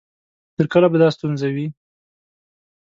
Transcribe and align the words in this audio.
تر 0.55 0.65
کله 0.73 0.87
به 0.91 0.97
دا 1.01 1.09
ستونزه 1.15 1.47
وي؟ 1.55 1.67